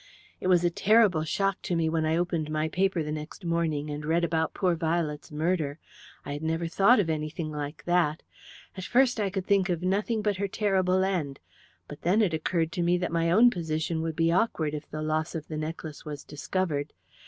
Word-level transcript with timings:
"It 0.39 0.47
was 0.47 0.63
a 0.63 0.71
terrible 0.71 1.23
shock 1.25 1.61
to 1.61 1.75
me 1.75 1.87
when 1.87 2.07
I 2.07 2.17
opened 2.17 2.49
my 2.49 2.69
paper 2.69 3.03
the 3.03 3.11
next 3.11 3.45
morning 3.45 3.91
and 3.91 4.03
read 4.03 4.23
about 4.23 4.55
poor 4.55 4.73
Violet's 4.73 5.31
murder. 5.31 5.77
I 6.25 6.33
had 6.33 6.41
never 6.41 6.65
thought 6.67 6.99
of 6.99 7.07
anything 7.07 7.51
like 7.51 7.83
that. 7.85 8.23
At 8.75 8.83
first 8.83 9.19
I 9.19 9.29
could 9.29 9.45
think 9.45 9.69
of 9.69 9.83
nothing 9.83 10.23
but 10.23 10.37
her 10.37 10.47
terrible 10.47 11.03
end, 11.03 11.39
but 11.87 12.01
then 12.01 12.23
it 12.23 12.33
occurred 12.33 12.71
to 12.71 12.81
me 12.81 12.97
that 12.97 13.11
my 13.11 13.29
own 13.29 13.51
position 13.51 14.01
would 14.01 14.15
be 14.15 14.31
awkward 14.31 14.73
if 14.73 14.89
the 14.89 15.03
loss 15.03 15.35
of 15.35 15.47
the 15.49 15.57
necklace 15.57 16.03
was 16.03 16.23
discovered. 16.23 16.93